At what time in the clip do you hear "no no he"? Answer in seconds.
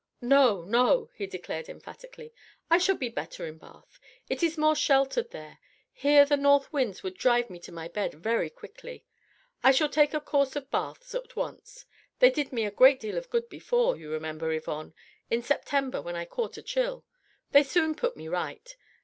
0.19-1.27